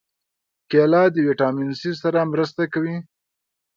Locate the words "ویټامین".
1.27-1.69